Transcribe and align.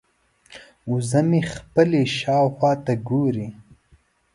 وزه 0.91 1.21
مې 1.29 1.41
خپلې 1.53 2.01
شاوخوا 2.17 2.71
ته 2.85 2.93
ګوري. 3.07 3.47